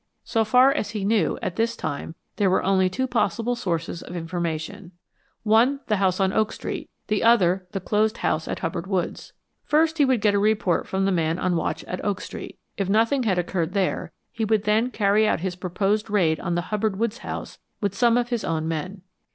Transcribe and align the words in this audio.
So 0.23 0.43
far 0.43 0.71
as 0.71 0.89
he 0.89 1.05
knew, 1.05 1.37
at 1.43 1.57
this 1.57 1.75
time, 1.75 2.15
there 2.37 2.49
were 2.49 2.63
only 2.63 2.89
two 2.89 3.05
possible 3.05 3.55
sources 3.55 4.01
of 4.01 4.15
information 4.15 4.93
one, 5.43 5.81
the 5.89 5.97
house 5.97 6.19
on 6.19 6.33
Oak 6.33 6.51
Street; 6.51 6.89
the 7.05 7.21
other, 7.23 7.67
the 7.71 7.79
closed 7.79 8.17
house 8.17 8.47
at 8.47 8.61
Hubbard 8.61 8.87
Woods. 8.87 9.33
First 9.63 9.99
he 9.99 10.05
would 10.05 10.19
get 10.19 10.33
a 10.33 10.39
report 10.39 10.87
from 10.87 11.05
the 11.05 11.11
man 11.11 11.37
on 11.37 11.55
watch 11.55 11.83
at 11.83 12.03
Oak 12.03 12.19
Street. 12.19 12.57
If 12.77 12.89
nothing 12.89 13.21
had 13.21 13.37
occurred 13.37 13.73
there, 13.73 14.11
he 14.31 14.43
would 14.43 14.63
then 14.63 14.89
carry 14.89 15.27
out 15.27 15.41
his 15.41 15.55
proposed 15.55 16.09
raid 16.09 16.39
on 16.39 16.55
the 16.55 16.61
Hubbard 16.73 16.97
Woods 16.97 17.19
house 17.19 17.59
with 17.79 17.93
some 17.93 18.17
of 18.17 18.29
his 18.29 18.43
own 18.43 18.67
men. 18.67 19.03